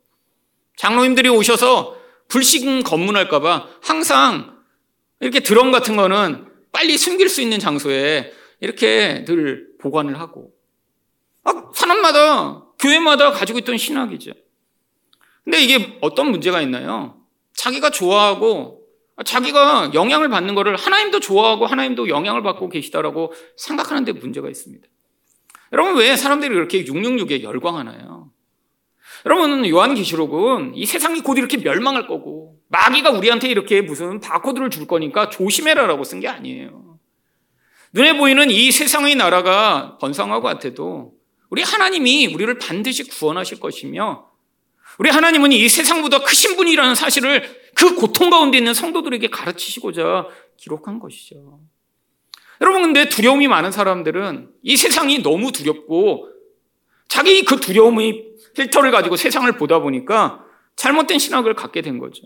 [0.76, 4.56] 장로님들이 오셔서 불신 검문할까봐 항상
[5.20, 10.52] 이렇게 드럼 같은 거는 빨리 숨길 수 있는 장소에 이렇게 늘 보관을 하고
[11.42, 14.30] 아, 사람마다 교회마다 가지고 있던 신학이죠.
[15.42, 17.20] 근데 이게 어떤 문제가 있나요?
[17.54, 18.86] 자기가 좋아하고
[19.24, 24.86] 자기가 영향을 받는 것을 하나님도 좋아하고 하나님도 영향을 받고 계시다라고 생각하는 데 문제가 있습니다.
[25.72, 28.30] 여러분 왜 사람들이 그렇게 666에 열광하나요?
[29.26, 35.30] 여러분 요한계시록은 이 세상이 곧 이렇게 멸망할 거고 마귀가 우리한테 이렇게 무슨 바코드를 줄 거니까
[35.30, 36.91] 조심해라라고 쓴 게 아니에요.
[37.92, 41.14] 눈에 보이는 이 세상의 나라가 번성하고 같아도
[41.50, 44.30] 우리 하나님이 우리를 반드시 구원하실 것이며
[44.98, 47.42] 우리 하나님은 이 세상보다 크신 분이라는 사실을
[47.74, 50.26] 그 고통 가운데 있는 성도들에게 가르치시고자
[50.56, 51.60] 기록한 것이죠.
[52.60, 56.28] 여러분, 근데 두려움이 많은 사람들은 이 세상이 너무 두렵고
[57.08, 60.44] 자기 그 두려움의 필터를 가지고 세상을 보다 보니까
[60.76, 62.22] 잘못된 신학을 갖게 된 거죠.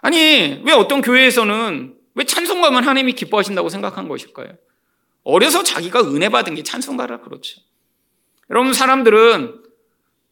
[0.00, 4.48] 아니, 왜 어떤 교회에서는 왜 찬송가만 하나님이 기뻐하신다고 생각한 것일까요?
[5.22, 7.60] 어려서 자기가 은혜 받은 게 찬송가라 그렇죠.
[8.50, 9.62] 여러분, 사람들은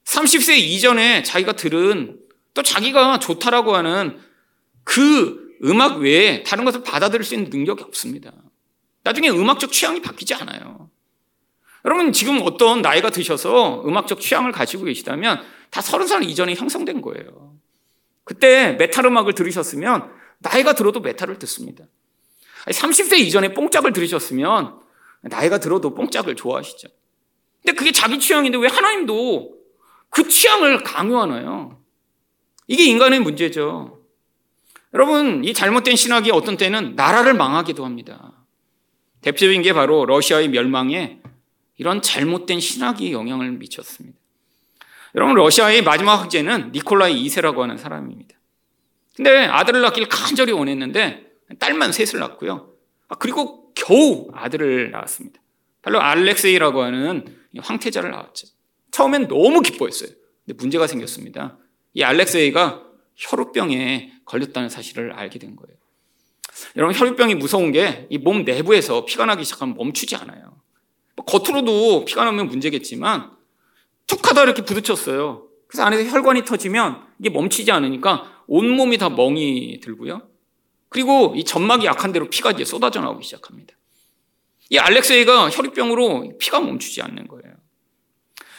[0.05, 2.19] 30세 이전에 자기가 들은
[2.55, 4.19] 또 자기가 좋다라고 하는
[4.83, 8.33] 그 음악 외에 다른 것을 받아들일 수 있는 능력이 없습니다.
[9.03, 10.89] 나중에 음악적 취향이 바뀌지 않아요.
[11.85, 17.55] 여러분 지금 어떤 나이가 드셔서 음악적 취향을 가지고 계시다면 다 서른 살 이전에 형성된 거예요.
[18.25, 21.85] 그때 메탈 음악을 들으셨으면 나이가 들어도 메탈을 듣습니다.
[22.67, 24.81] 30세 이전에 뽕짝을 들으셨으면
[25.23, 26.89] 나이가 들어도 뽕짝을 좋아하시죠.
[27.63, 29.55] 근데 그게 자기 취향인데 왜 하나님도
[30.11, 31.83] 그 취향을 강요하나요?
[32.67, 34.01] 이게 인간의 문제죠.
[34.93, 38.33] 여러분, 이 잘못된 신학이 어떤 때는 나라를 망하기도 합니다.
[39.23, 41.21] 대표적인 게 바로 러시아의 멸망에
[41.77, 44.17] 이런 잘못된 신학이 영향을 미쳤습니다.
[45.17, 48.37] 여러분, 러시아의 마지막 황제는 니콜라이 2세라고 하는 사람입니다.
[49.15, 51.25] 근데 아들을 낳기를 간절히 원했는데
[51.59, 52.73] 딸만 셋을 낳고요.
[53.09, 55.41] 아, 그리고 겨우 아들을 낳았습니다.
[55.83, 57.25] 바로 알렉세이라고 하는
[57.59, 58.49] 황태자를 낳았죠.
[58.91, 60.11] 처음엔 너무 기뻐했어요.
[60.45, 61.59] 근데 문제가 생겼습니다.
[61.95, 62.83] 이 알렉세이가
[63.17, 65.77] 혈우병에 걸렸다는 사실을 알게 된 거예요.
[66.77, 70.61] 여러분 혈우병이 무서운 게 이 몸 내부에서 피가 나기 시작하면 멈추지 않아요.
[71.17, 73.31] 뭐 겉으로도 피가 나면 문제겠지만
[74.07, 75.47] 툭 하다 이렇게 부딪혔어요.
[75.69, 80.29] 그래서 안에서 혈관이 터지면 이게 멈추지 않으니까 온몸이 다 멍이 들고요.
[80.89, 83.75] 그리고 이 점막이 약한 대로 피가 이제 쏟아져 나오기 시작합니다.
[84.71, 87.55] 이 알렉세이가 혈우병으로 피가 멈추지 않는 거예요.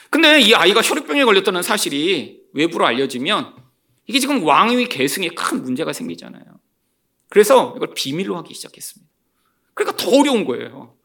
[0.10, 3.56] 근데 이 아이가 혈우병에 걸렸다는 사실이 외부로 알려지면
[4.08, 6.44] 이게 지금 왕위 계승에 큰 문제가 생기잖아요.
[7.30, 9.12] 그래서 이걸 비밀로 하기 시작했습니다.
[9.74, 10.96] 그러니까 더 어려운 거예요.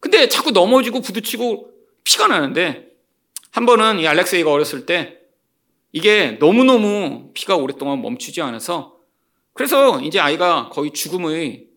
[0.00, 1.70] 근데 자꾸 넘어지고 부딪히고
[2.04, 2.88] 피가 나는데
[3.50, 5.18] 한 번은 이 알렉세이가 어렸을 때
[5.92, 8.96] 이게 너무너무 피가 오랫동안 멈추지 않아서
[9.52, 11.68] 그래서 이제 아이가 거의 죽음의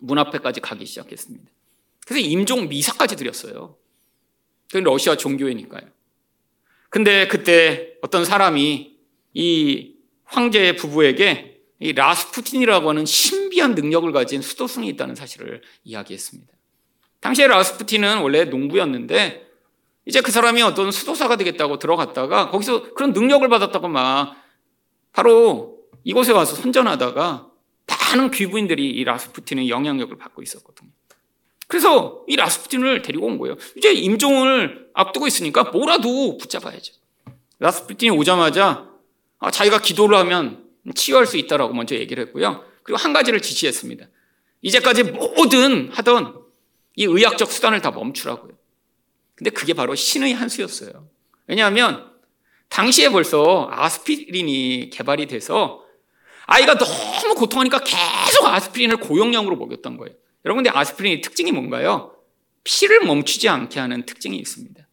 [0.00, 1.50] 문 앞에까지 가기 시작했습니다.
[2.06, 3.76] 그래서 임종 미사까지 드렸어요.
[4.66, 5.88] 그건 러시아 종교회니까요.
[6.90, 8.96] 근데 그때 어떤 사람이
[9.34, 16.52] 이 황제 부부에게 이 라스푸틴이라고 하는 신비한 능력을 가진 수도승이 있다는 사실을 이야기했습니다.
[17.20, 19.49] 당시에 라스푸틴은 원래 농부였는데
[20.06, 24.34] 이제 그 사람이 어떤 수도사가 되겠다고 들어갔다가 거기서 그런 능력을 받았다고 막
[25.12, 27.48] 바로 이곳에 와서 선전하다가
[27.86, 30.90] 많은 귀부인들이 이 라스푸틴의 영향력을 받고 있었거든요.
[31.68, 33.56] 그래서 이 라스푸틴을 데리고 온 거예요.
[33.76, 36.94] 이제 임종을 앞두고 있으니까 뭐라도 붙잡아야죠.
[37.60, 38.88] 라스푸틴이 오자마자
[39.38, 42.64] 아, 자기가 기도를 하면 치유할 수 있다라고 먼저 얘기를 했고요.
[42.82, 44.06] 그리고 한 가지를 지시했습니다.
[44.62, 46.40] 이제까지 모든 하던
[46.96, 48.52] 이 의학적 수단을 다 멈추라고요.
[49.40, 51.08] 근데 그게 바로 신의 한 수였어요.
[51.46, 52.12] 왜냐하면
[52.68, 55.82] 당시에 벌써 아스피린이 개발이 돼서
[56.44, 60.14] 아이가 너무 고통하니까 계속 아스피린을 고용량으로 먹였던 거예요.
[60.44, 62.14] 여러분, 근데 아스피린의 특징이 뭔가요?
[62.64, 64.86] 피를 멈추지 않게 하는 특징이 있습니다.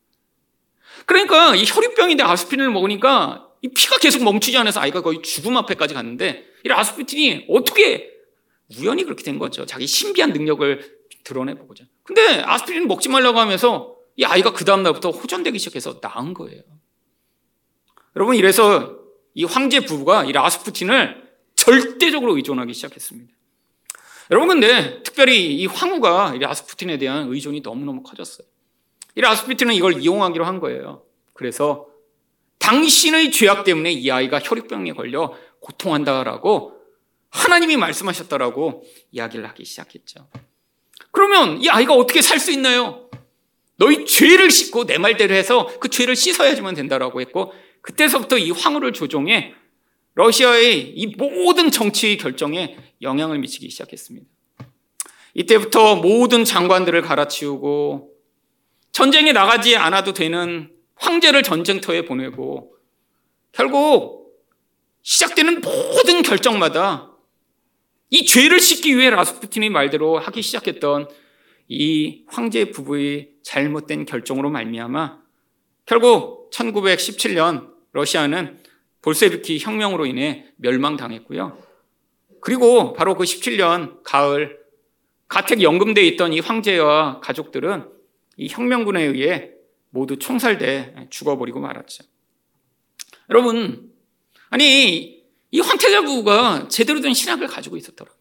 [1.06, 6.46] 그러니까 이 혈유병인데 아스피린을 먹으니까 이 피가 계속 멈추지 않아서 아이가 거의 죽음 앞에까지 갔는데
[6.66, 8.12] 이 아스피린이 어떻게
[8.80, 9.66] 우연히 그렇게 된 거죠.
[9.66, 11.84] 자기 신비한 능력을 드러내보고자.
[12.04, 16.62] 근데 아스피린 먹지 말라고 하면서 이 아이가 그 다음날부터 호전되기 시작해서 나은 거예요.
[18.16, 18.98] 여러분, 이래서
[19.36, 21.24] 이 황제 부부가 이 라스푸틴을
[21.56, 23.34] 절대적으로 의존하기 시작했습니다.
[24.32, 28.48] 여러분, 근데 특별히 이 황후가 이 라스푸틴에 대한 의존이 너무너무 커졌어요.
[29.16, 31.04] 이 라스푸틴은 이걸 이용하기로 한 거예요.
[31.34, 31.88] 그래서
[32.60, 36.82] 당신의 죄악 때문에 이 아이가 혈육병에 걸려 고통한다라고
[37.30, 40.28] 하나님이 말씀하셨다라고 이야기를 하기 시작했죠.
[41.12, 43.07] 그러면 이 아이가 어떻게 살 수 있나요?
[43.78, 49.54] 너희 죄를 씻고 내 말대로 해서 그 죄를 씻어야지만 된다라고 했고 그때서부터 이 황후를 조종해
[50.16, 54.28] 러시아의 이 모든 정치 결정에 영향을 미치기 시작했습니다.
[55.36, 58.14] 이때부터 모든 장관들을 갈아치우고
[58.92, 62.74] 전쟁에 나가지 않아도 되는 황제를 전쟁터에 보내고
[63.52, 64.34] 결국
[65.04, 67.12] 시작되는 모든 결정마다
[68.10, 71.10] 이 죄를 씻기 위해 라스푸틴의 말대로 하기 시작했던
[71.68, 75.22] 이 황제 부부의 잘못된 결정으로 말미암아
[75.86, 78.62] 결국 1917년 러시아는
[79.02, 81.58] 볼세비키 혁명으로 인해 멸망당했고요.
[82.42, 84.60] 그리고 바로 그 17년 가을
[85.30, 87.90] 가택 연금대에 있던 이 황제와 가족들은
[88.36, 89.52] 이 혁명군에 의해
[89.92, 92.04] 모두 총살돼 죽어버리고 말았죠.
[93.30, 93.94] 여러분,
[94.50, 98.18] 아니 이 황태자 부부가 제대로 된 신학을 가지고 있었더라고요.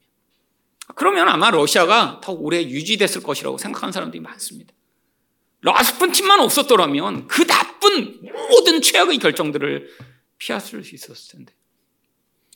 [0.94, 4.75] 그러면 아마 러시아가 더 오래 유지됐을 것이라고 생각하는 사람들이 많습니다.
[5.66, 9.90] 라스푼틴만 없었더라면 그 나쁜 모든 최악의 결정들을
[10.38, 11.52] 피했을 수 있었을 텐데.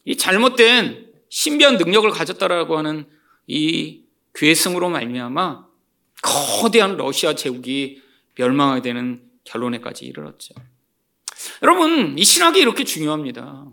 [0.05, 3.07] 이 잘못된 신비한 능력을 가졌다라고 하는
[3.49, 5.67] 이 괴승으로 말미암아
[6.23, 8.01] 거대한 러시아 제국이
[8.37, 10.55] 멸망하게 되는 결론에까지 이르렀죠.
[11.63, 13.67] 여러분, 이 신학이 이렇게 중요합니다.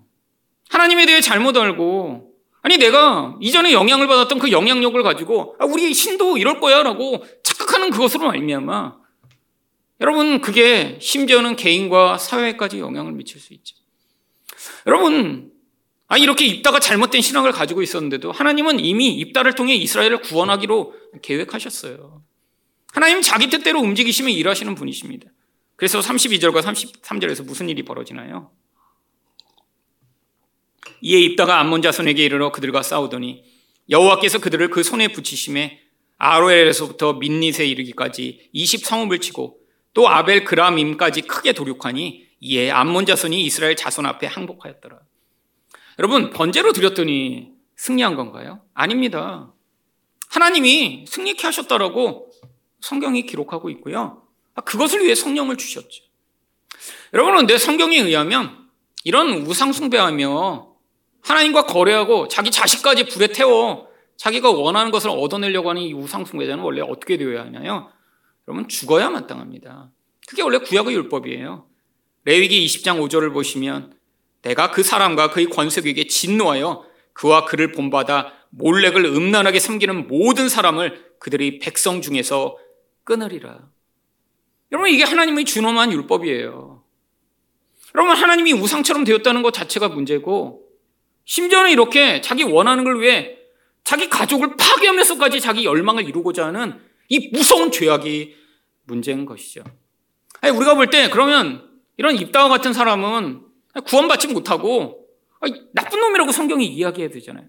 [0.69, 6.37] 하나님에 대해 잘못 알고 아니 내가 이전에 영향을 받았던 그 영향력을 가지고 아, 우리 신도
[6.37, 9.06] 이럴 거야 라고 착각하는 그것으로 말미암아
[9.99, 13.75] 여러분 그게 심지어는 개인과 사회까지 영향을 미칠 수 있죠.
[14.85, 15.51] 여러분
[16.07, 22.23] 아 이렇게 입다가 잘못된 신앙을 가지고 있었는데도 하나님은 이미 입다를 통해 이스라엘을 구원하기로 계획하셨어요.
[22.93, 25.29] 하나님 자기 뜻대로 움직이시며 일하시는 분이십니다.
[25.75, 28.51] 그래서 32절과 33절에서 무슨 일이 벌어지나요?
[31.01, 33.43] 이에 입다가 암몬 자손에게 이르러 그들과 싸우더니
[33.89, 35.79] 여호와께서 그들을 그 손에 붙이심에
[36.17, 39.59] 아로엘에서부터 민닛에 이르기까지 20 성읍을 치고
[39.97, 44.99] 또 아벨 그라밈까지 크게 도륙하니 이에 암몬 자손이 이스라엘 자손 앞에 항복하였더라.
[45.97, 48.61] 여러분 번제로 드렸더니 승리한 건가요?
[48.75, 49.51] 아닙니다.
[50.29, 52.29] 하나님이 승리케 하셨다라고
[52.79, 54.21] 성경이 기록하고 있고요.
[54.53, 56.03] 아, 그것을 위해 성령을 주셨죠.
[57.15, 58.69] 여러분은 내 성경에 의하면
[59.03, 60.75] 이런 우상 숭배하며
[61.23, 66.81] 하나님과 거래하고 자기 자식까지 불에 태워 자기가 원하는 것을 얻어내려고 하는 이 우상 숭배자는 원래
[66.81, 67.96] 어떻게 되어야 하냐요?
[68.47, 69.91] 여러분 죽어야 마땅합니다.
[70.27, 71.67] 그게 원래 구약의 율법이에요.
[72.23, 73.97] 레위기 20장 5절을 보시면
[74.41, 81.59] 내가 그 사람과 그의 권속에게 진노하여 그와 그를 본받아 몰렉을 음란하게 섬기는 모든 사람을 그들의
[81.59, 82.57] 백성 중에서
[83.03, 83.69] 끊으리라.
[84.71, 86.83] 여러분 이게 하나님의 준엄한 율법이에요.
[87.95, 90.67] 여러분 하나님이 우상처럼 되었다는 것 자체가 문제고
[91.25, 93.37] 심지어는 이렇게 자기 원하는 걸 위해
[93.83, 98.35] 자기 가족을 파괴하면서까지 자기 열망을 이루고자 하는 이 무서운 죄악이
[98.85, 99.63] 문제인 것이죠.
[100.41, 101.67] 아니, 우리가 볼 때 그러면
[101.97, 103.41] 이런 입다와 같은 사람은
[103.85, 105.07] 구원받지 못하고
[105.73, 107.47] 나쁜 놈이라고 성경이 이야기해야 되잖아요.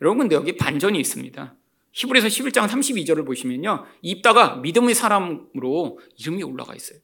[0.00, 1.54] 여러분 근데 여기 반전이 있습니다.
[1.92, 3.86] 히브리서 11장 32절을 보시면요.
[4.02, 6.98] 입다가 믿음의 사람으로 이름이 올라가 있어요.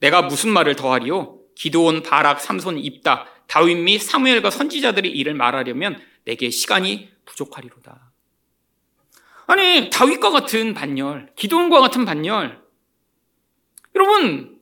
[0.00, 1.40] 내가 무슨 말을 더하리요?
[1.54, 8.12] 기도온, 바락, 삼손, 입다 다윗 및 사무엘과 선지자들의 일을 말하려면 내게 시간이 부족하리로다.
[9.46, 12.62] 아니 다윗과 같은 반열, 기도원과 같은 반열.
[13.94, 14.58] 여러분,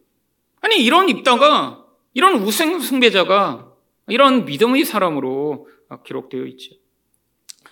[0.61, 3.73] 아니 이런 입다가 이런 우생 숭배자가
[4.09, 5.69] 이런 믿음의 사람으로
[6.05, 6.75] 기록되어 있죠.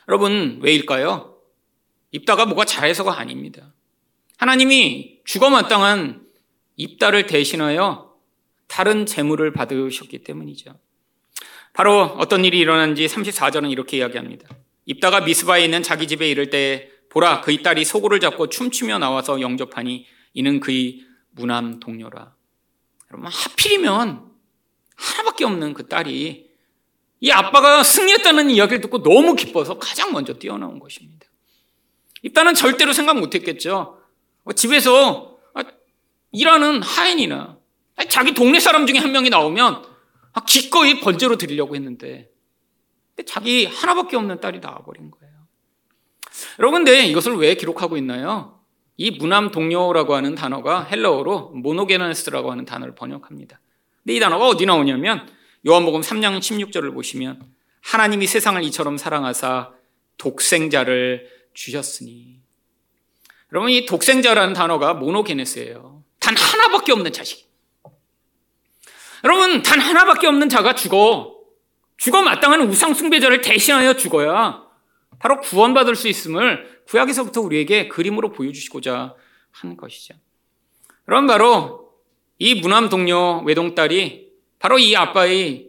[0.09, 1.37] 여러분 왜일까요?
[2.13, 3.73] 입다가 뭐가 잘해서가 아닙니다.
[4.39, 6.27] 하나님이 죽어 마땅한
[6.77, 8.15] 입다를 대신하여
[8.67, 10.79] 다른 재물을 받으셨기 때문이죠.
[11.73, 14.49] 바로 어떤 일이 일어난지 34절은 이렇게 이야기합니다.
[14.87, 20.07] 입다가 미스바에 있는 자기 집에 이를 때 보라 그의 딸이 소고를 잡고 춤추며 나와서 영접하니
[20.33, 22.35] 이는 그의 무남 동료라.
[23.11, 24.31] 여러분 하필이면
[24.97, 26.49] 하나밖에 없는 그 딸이
[27.23, 31.27] 이 아빠가 승리했다는 이야기를 듣고 너무 기뻐서 가장 먼저 뛰어나온 것입니다.
[32.23, 34.01] 입다는 절대로 생각 못했겠죠.
[34.45, 35.39] 뭐 집에서
[36.33, 37.59] 일하는 하인이나
[38.09, 39.85] 자기 동네 사람 중에 한 명이 나오면
[40.47, 42.31] 기꺼이 번제로 드리려고 했는데
[43.27, 45.30] 자기 하나밖에 없는 딸이 나와버린 거예요.
[46.59, 48.61] 여러분, 근데 이것을 왜 기록하고 있나요?
[48.97, 53.59] 이 무남 동료라고 하는 단어가 헬러어로 모노게네스라고 하는 단어를 번역합니다.
[54.03, 55.27] 근데 이 단어가 어디 나오냐면
[55.67, 57.41] 요한복음 3장 16절을 보시면
[57.81, 59.73] 하나님이 세상을 이처럼 사랑하사
[60.19, 62.41] 독생자를 주셨으니
[63.53, 66.05] 여러분 이 독생자라는 단어가 모노게네스예요.
[66.19, 67.51] 단 하나밖에 없는 자식.
[69.25, 71.37] 여러분 단 하나밖에 없는 자가 죽어
[71.97, 74.70] 죽어 마땅한 우상 숭배자를 대신하여 죽어야
[75.21, 79.15] 바로 구원받을 수 있음을 구약에서부터 우리에게 그림으로 보여주시고자
[79.53, 80.15] 한 것이죠.
[81.05, 81.91] 그럼 바로
[82.39, 85.69] 이 무남 동료 외동딸이 바로 이 아빠의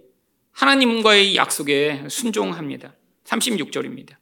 [0.51, 2.95] 하나님과의 약속에 순종합니다.
[3.25, 4.15] 36절입니다.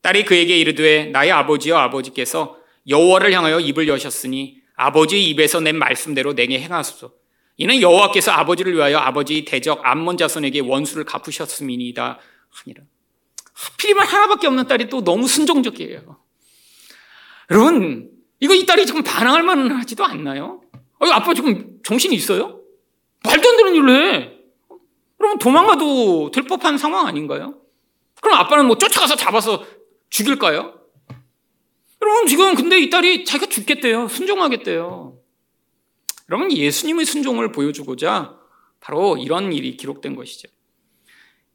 [0.00, 2.56] 딸이 그에게 이르되 나의 아버지여 아버지께서
[2.88, 7.12] 여호와를 향하여 입을 여셨으니 아버지의 입에서 낸 말씀대로 내게 행하소서.
[7.58, 12.84] 이는 여호와께서 아버지를 위하여 아버지의 대적 암몬 자손에게 원수를 갚으셨음이니이다 하니라.
[13.60, 16.18] 하필이면 하나밖에 없는 딸이 또 너무 순종적이에요.
[17.50, 20.62] 여러분, 이거 이 딸이 지금 반항할 만은 하지도 않나요?
[20.98, 22.60] 어, 아빠 지금 정신이 있어요?
[23.24, 24.32] 말도 안 되는 일을 해.
[25.18, 27.60] 그러면 도망가도 될 법한 상황 아닌가요?
[28.22, 29.64] 그럼 아빠는 뭐 쫓아가서 잡아서
[30.08, 30.80] 죽일까요?
[32.02, 34.08] 여러분, 지금 근데 이 딸이 자기가 죽겠대요.
[34.08, 35.18] 순종하겠대요.
[36.30, 38.38] 여러분, 예수님의 순종을 보여주고자
[38.80, 40.48] 바로 이런 일이 기록된 것이죠.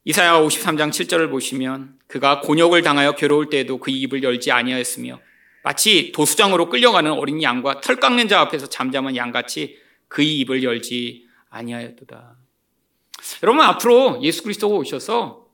[0.07, 5.19] 이사야 53장 7절을 보시면 그가 곤욕을 당하여 괴로울 때에도 그 입을 열지 아니하였으며
[5.63, 12.35] 마치 도수장으로 끌려가는 어린 양과 털 깎는 자 앞에서 잠잠한 양같이 그의 입을 열지 아니하였도다.
[13.41, 15.47] 여러분 앞으로 예수 그리스도가 오셔서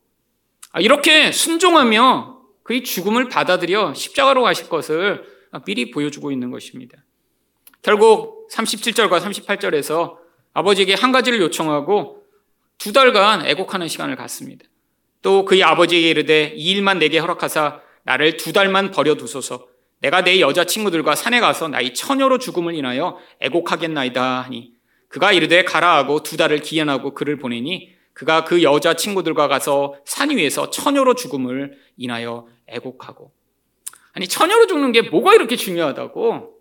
[0.79, 5.23] 이렇게 순종하며 그의 죽음을 받아들여 십자가로 가실 것을
[5.65, 6.97] 미리 보여주고 있는 것입니다.
[7.81, 10.17] 결국 37절과 38절에서
[10.51, 12.20] 아버지에게 한 가지를 요청하고
[12.81, 14.65] 두 달간 애곡하는 시간을 갖습니다.
[15.21, 19.67] 또 그의 아버지에게 이르되 이 일만 내게 허락하사 나를 두 달만 버려두소서.
[19.99, 24.71] 내가 내 여자친구들과 산에 가서 나의 처녀로 죽음을 인하여 애곡하겠나이다 하니
[25.09, 30.71] 그가 이르되 가라 하고 두 달을 기한하고 그를 보내니 그가 그 여자친구들과 가서 산 위에서
[30.71, 33.31] 처녀로 죽음을 인하여 애곡하고.
[34.13, 36.55] 아니 처녀로 죽는 게 뭐가 이렇게 중요하다고?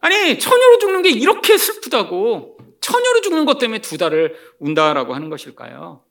[0.00, 2.57] 아니 처녀로 죽는 게 이렇게 슬프다고
[2.88, 6.02] 처녀로 죽는 것 때문에 두 달을 운다라고 하는 것일까요?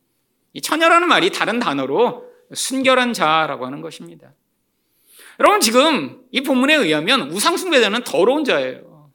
[0.53, 4.33] 이 처녀라는 말이 다른 단어로 순결한 자라고 하는 것입니다.
[5.39, 9.11] 여러분 지금 이 본문에 의하면 우상숭배자는 더러운 자예요.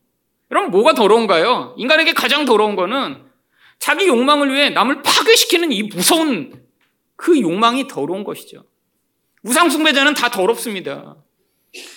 [0.50, 1.74] 여러분 뭐가 더러운가요?
[1.78, 3.24] 인간에게 가장 더러운 거는
[3.78, 6.64] 자기 욕망을 위해 남을 파괴시키는 이 무서운
[7.14, 8.64] 그 욕망이 더러운 것이죠.
[9.44, 11.16] 우상숭배자는 다 더럽습니다.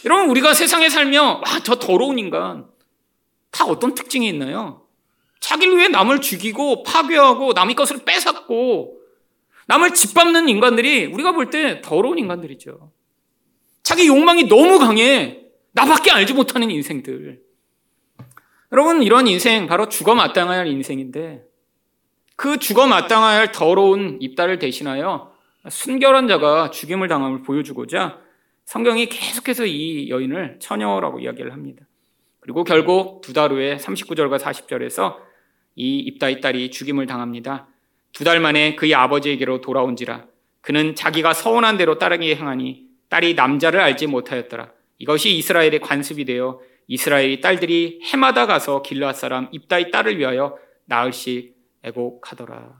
[0.06, 2.67] 여러분 우리가 세상에 살며 와, 저 더러운 인간
[3.51, 4.84] 다 어떤 특징이 있나요?
[5.39, 8.99] 자기를 위해 남을 죽이고 파괴하고 남의 것을 뺏었고
[9.67, 12.91] 남을 짓밟는 인간들이 우리가 볼 때 더러운 인간들이죠.
[13.83, 15.41] 자기 욕망이 너무 강해.
[15.73, 17.41] 나밖에 알지 못하는 인생들.
[18.71, 21.43] 여러분, 이런 인생 바로 죽어 마땅해야 할 인생인데
[22.36, 25.33] 그 죽어 마땅해야 할 더러운 입다를 대신하여
[25.69, 28.19] 순결한 자가 죽임을 당함을 보여주고자
[28.65, 31.86] 성경이 계속해서 이 여인을 처녀라고 이야기를 합니다.
[32.45, 35.15] 그리고 결국 두 달 후에 39절과 40절에서
[35.75, 37.67] 이 입다의 딸이 죽임을 당합니다.
[38.13, 40.27] 두 달 만에 그의 아버지에게로 돌아온지라
[40.61, 44.71] 그는 자기가 서운한 대로 딸에게 행하니 딸이 남자를 알지 못하였더라.
[44.99, 52.75] 이것이 이스라엘의 관습이 되어 이스라엘의 딸들이 해마다 가서 길라앗 사람 입다의 딸을 위하여 나흘씩 애곡하더라.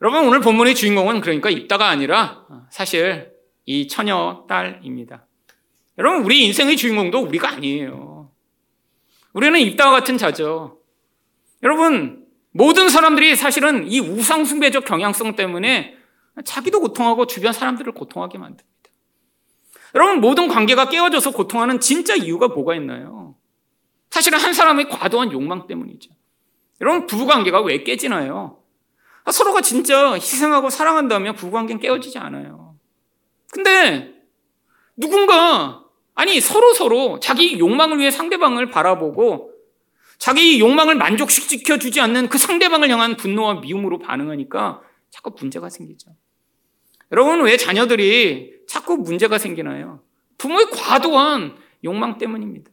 [0.00, 3.32] 여러분 오늘 본문의 주인공은 그러니까 입다가 아니라 사실
[3.66, 5.26] 이 처녀 딸입니다.
[5.98, 8.13] 여러분 우리 인생의 주인공도 우리가 아니에요.
[9.34, 10.78] 우리는 입다와 같은 자죠.
[11.62, 15.96] 여러분, 모든 사람들이 사실은 이 우상숭배적 경향성 때문에
[16.44, 18.90] 자기도 고통하고 주변 사람들을 고통하게 만듭니다.
[19.96, 23.34] 여러분, 모든 관계가 깨어져서 고통하는 진짜 이유가 뭐가 있나요?
[24.10, 26.10] 사실은 한 사람의 과도한 욕망 때문이죠.
[26.80, 28.62] 여러분, 부부관계가 왜 깨지나요?
[29.30, 32.76] 서로가 진짜 희생하고 사랑한다면 부부관계는 깨어지지 않아요.
[33.50, 34.14] 근데
[34.96, 35.83] 누군가,
[36.14, 39.52] 아니, 서로 서로 자기 욕망을 위해 상대방을 바라보고
[40.18, 46.10] 자기 욕망을 만족시켜 주지 않는 그 상대방을 향한 분노와 미움으로 반응하니까 자꾸 문제가 생기죠.
[47.12, 50.00] 여러분, 왜 자녀들이 자꾸 문제가 생기나요?
[50.38, 52.70] 부모의 과도한 욕망 때문입니다.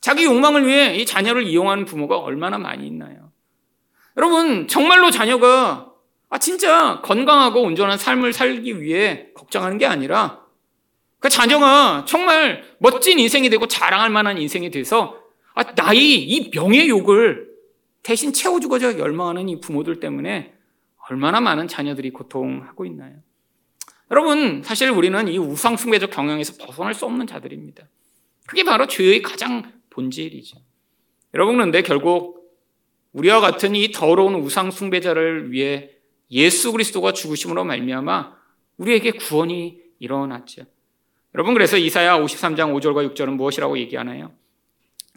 [0.00, 3.30] 자기 욕망을 위해 이 자녀를 이용하는 부모가 얼마나 많이 있나요?
[4.16, 5.90] 여러분, 정말로 자녀가
[6.30, 10.44] 아, 진짜 건강하고 온전한 삶을 살기 위해 걱정하는 게 아니라
[11.20, 15.22] 그 자녀가 정말 멋진 인생이 되고 자랑할 만한 인생이 돼서
[15.54, 17.50] 아, 나의 이 명예욕을
[18.02, 20.54] 대신 채워주고자 열망하는 이 부모들 때문에
[21.08, 23.16] 얼마나 많은 자녀들이 고통하고 있나요?
[24.10, 27.84] 여러분, 사실 우리는 이 우상숭배적 경향에서 벗어날 수 없는 자들입니다.
[28.46, 30.58] 그게 바로 죄의 가장 본질이죠.
[31.34, 32.40] 여러분, 그런데 결국
[33.12, 35.90] 우리와 같은 이 더러운 우상숭배자를 위해
[36.30, 38.36] 예수 그리스도가 죽으심으로 말미암아
[38.78, 40.64] 우리에게 구원이 일어났죠.
[41.34, 44.32] 여러분, 그래서 이사야 53장 5절과 6절은 무엇이라고 얘기하나요?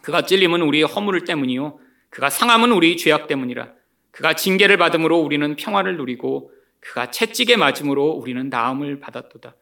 [0.02, 1.80] 그가 찔림은 우리의 허물 때문이요.
[2.10, 3.72] 그가 상함은 우리 죄악 때문이라.
[4.12, 9.56] 그가 징계를 받음으로 우리는 평화를 누리고 그가 채찍에 맞음으로 우리는 나음을 받았도다.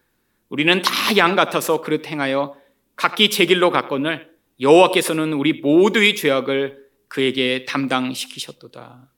[0.49, 2.55] 우리는 다 양 같아서 그릇 행하여
[2.95, 9.09] 각기 제 길로 갔거늘 여호와께서는 우리 모두의 죄악을 그에게 담당시키셨도다.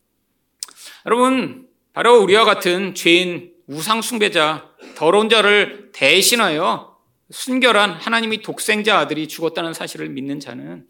[1.06, 6.93] 여러분, 바로 우리와 같은 죄인 우상 숭배자 더러운 자를 대신하여
[7.34, 10.86] 순결한 하나님의 독생자 아들이 죽었다는 사실을 믿는 자는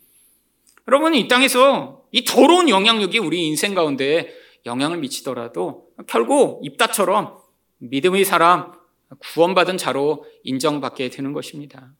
[0.87, 4.33] 여러분 이 땅에서 이 더러운 영향력이 우리 인생 가운데
[4.65, 7.37] 영향을 미치더라도 결국 입다처럼
[7.77, 8.73] 믿음의 사람
[9.19, 11.93] 구원받은 자로 인정받게 되는 것입니다.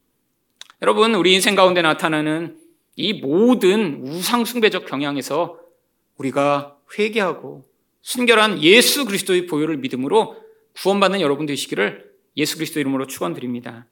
[0.82, 2.58] 여러분 우리 인생 가운데 나타나는
[2.98, 5.58] 이 모든 우상숭배적 경향에서
[6.18, 7.66] 우리가 회개하고
[8.02, 10.36] 순결한 예수 그리스도의 보혈을 믿음으로
[10.76, 13.88] 구원받는 여러분 되시기를 예수 그리스도 이름으로 축원드립니다.